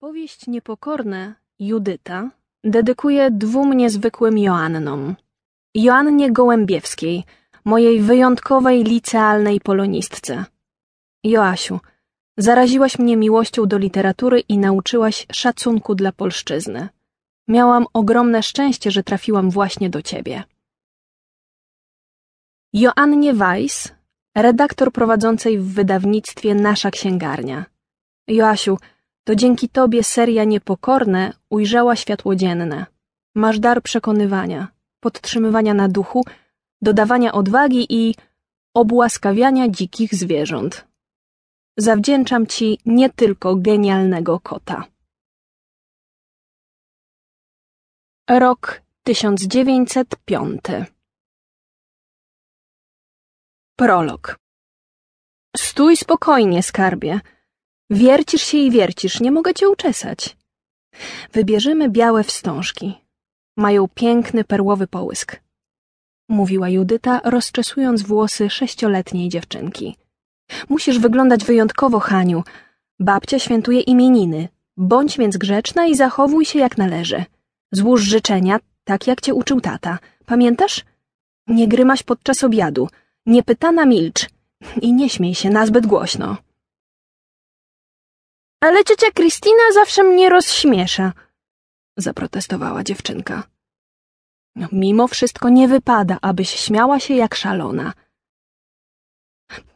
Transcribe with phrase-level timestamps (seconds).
[0.00, 2.30] Powieść Niepokorne Judyta
[2.64, 5.16] dedykuję dwóm niezwykłym Joannom.
[5.74, 7.24] Joannie Gołębiewskiej,
[7.64, 10.44] mojej wyjątkowej licealnej polonistce.
[11.24, 11.80] Joasiu,
[12.36, 16.88] zaraziłaś mnie miłością do literatury i nauczyłaś szacunku dla polszczyzny.
[17.48, 20.44] Miałam ogromne szczęście, że trafiłam właśnie do ciebie.
[22.72, 23.94] Joannie Weiss,
[24.34, 27.64] redaktor prowadzącej w wydawnictwie Nasza Księgarnia.
[28.28, 28.78] Joasiu,
[29.28, 32.86] to dzięki tobie seria Niepokorne ujrzała światło dzienne.
[33.34, 34.68] Masz dar przekonywania,
[35.00, 36.24] podtrzymywania na duchu,
[36.82, 38.14] dodawania odwagi i
[38.74, 40.86] obłaskawiania dzikich zwierząt.
[41.76, 44.84] Zawdzięczam ci nie tylko genialnego kota.
[48.30, 50.60] Rok 1905
[53.76, 54.38] Prolog
[55.56, 57.20] Stój spokojnie, skarbie.
[57.90, 60.36] Wiercisz się i wiercisz, nie mogę cię uczesać.
[61.32, 62.94] Wybierzemy białe wstążki.
[63.56, 65.40] Mają piękny perłowy połysk.
[66.28, 69.96] Mówiła Judyta, rozczesując włosy sześcioletniej dziewczynki.
[70.68, 72.42] Musisz wyglądać wyjątkowo, Haniu.
[73.00, 74.48] Babcia świętuje imieniny.
[74.76, 77.24] Bądź więc grzeczna i zachowuj się jak należy.
[77.72, 79.98] Złóż życzenia, tak jak cię uczył tata.
[80.26, 80.84] Pamiętasz?
[81.46, 82.88] Nie grymaś podczas obiadu.
[83.26, 84.28] Nie pytana milcz.
[84.82, 86.36] I nie śmiej się nazbyt głośno.
[88.60, 91.12] Ale ciocia Kristina zawsze mnie rozśmiesza,
[91.96, 93.42] zaprotestowała dziewczynka.
[94.56, 97.92] No, mimo wszystko nie wypada, abyś śmiała się jak szalona.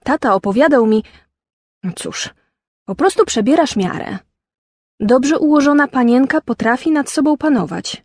[0.05, 1.05] Tata opowiadał mi...
[1.97, 2.31] Cóż,
[2.85, 4.19] po prostu przebierasz miarę.
[5.01, 8.05] Dobrze ułożona panienka potrafi nad sobą panować.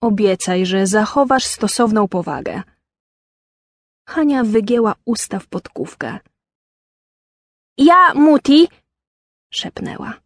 [0.00, 2.62] Obiecaj, że zachowasz stosowną powagę.
[4.08, 6.18] Hania wygięła usta w podkówkę.
[7.78, 8.68] Ja, Muti,
[9.50, 10.20] szepnęła.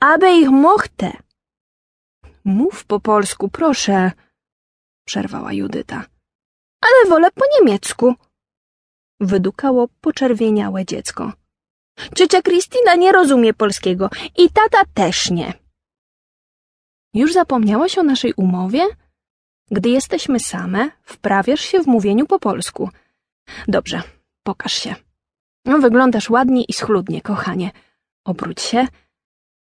[0.00, 1.12] Aby ich mochte.
[2.44, 4.12] Mów po polsku, proszę,
[5.04, 6.04] przerwała Judyta.
[6.80, 8.14] Ale wolę po niemiecku,
[9.20, 11.32] wydukało poczerwieniałe dziecko.
[12.16, 15.52] Ciocia Kristina nie rozumie polskiego i tata też nie.
[17.14, 18.86] Już zapomniałaś o naszej umowie?
[19.70, 22.90] Gdy jesteśmy same, wprawiasz się w mówieniu po polsku.
[23.68, 24.02] Dobrze,
[24.42, 24.94] pokaż się.
[25.64, 27.70] Wyglądasz ładnie i schludnie, kochanie.
[28.24, 28.86] Obróć się.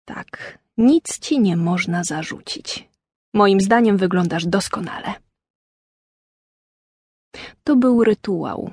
[0.04, 2.88] Tak, nic ci nie można zarzucić.
[3.34, 5.14] Moim zdaniem wyglądasz doskonale.
[7.64, 8.70] To był rytuał.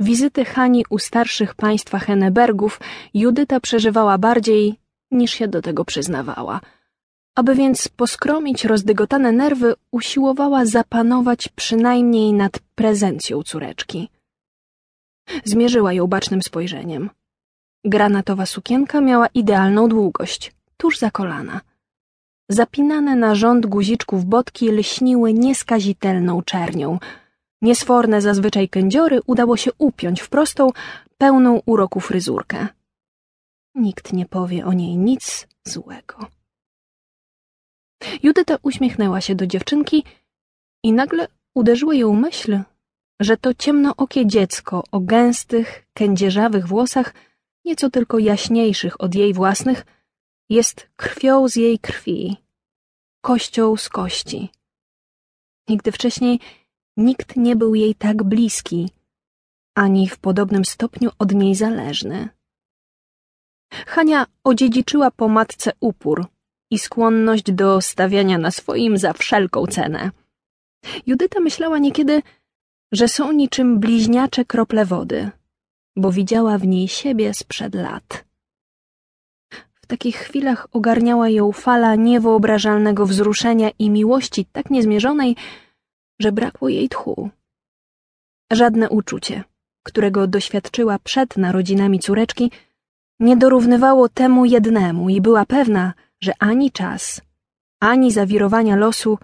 [0.00, 2.80] Wizyty Hani u starszych państwa Hennebergów
[3.14, 4.80] Judyta przeżywała bardziej,
[5.10, 6.60] niż się do tego przyznawała.
[7.34, 14.08] Aby więc poskromić rozdygotane nerwy, usiłowała zapanować przynajmniej nad prezencją córeczki.
[15.44, 17.10] Zmierzyła ją bacznym spojrzeniem.
[17.84, 21.60] Granatowa sukienka miała idealną długość, tuż za kolana.
[22.48, 26.98] Zapinane na rząd guziczków botki lśniły nieskazitelną czernią.
[27.62, 30.68] Niesforne zazwyczaj kędziory udało się upiąć w prostą,
[31.18, 32.68] pełną uroku fryzurkę.
[33.74, 36.26] Nikt nie powie o niej nic złego.
[38.22, 40.04] Judyta uśmiechnęła się do dziewczynki
[40.82, 42.60] i nagle uderzyła ją myśl,
[43.20, 47.14] że to ciemnookie dziecko o gęstych, kędzierzawych włosach
[47.64, 49.86] nieco tylko jaśniejszych od jej własnych,
[50.48, 52.36] jest krwią z jej krwi,
[53.20, 54.50] kością z kości.
[55.68, 56.40] Nigdy wcześniej
[56.96, 58.90] nikt nie był jej tak bliski,
[59.74, 62.28] ani w podobnym stopniu od niej zależny.
[63.72, 66.26] Hania odziedziczyła po matce upór
[66.70, 70.10] i skłonność do stawiania na swoim za wszelką cenę.
[71.06, 72.22] Judyta myślała niekiedy,
[72.92, 75.30] że są niczym bliźniacze krople wody,
[75.96, 78.24] bo widziała w niej siebie sprzed lat.
[79.82, 85.36] W takich chwilach ogarniała ją fala niewyobrażalnego wzruszenia i miłości tak niezmierzonej,
[86.20, 87.30] że brakło jej tchu.
[88.52, 89.44] Żadne uczucie,
[89.82, 92.50] którego doświadczyła przed narodzinami córeczki,
[93.20, 97.20] nie dorównywało temu jednemu i była pewna, że ani czas,
[97.80, 99.18] ani zawirowania losu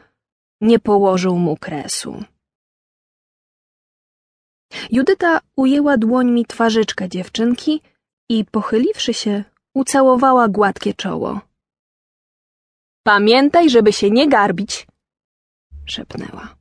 [0.60, 2.24] nie położą mu kresu.
[4.90, 7.82] Judyta ujęła dłońmi twarzyczkę dziewczynki
[8.28, 9.44] i pochyliwszy się,
[9.74, 11.40] ucałowała gładkie czoło.
[13.02, 14.86] Pamiętaj, żeby się nie garbić,
[15.86, 16.56] szepnęła.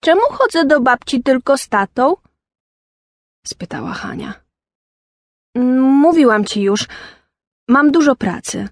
[0.00, 2.14] Czemu chodzę do babci tylko z tatą?
[3.46, 4.34] spytała Hania.
[6.04, 6.86] Mówiłam ci już,
[7.68, 8.68] mam dużo pracy.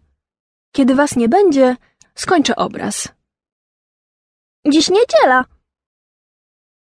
[0.72, 1.76] Kiedy was nie będzie,
[2.14, 3.08] skończę obraz.
[4.72, 5.44] Dziś niedziela.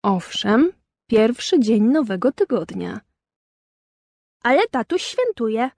[0.03, 0.71] Owszem,
[1.11, 3.01] pierwszy dzień nowego tygodnia.
[4.43, 5.69] Ale tatuś świętuje.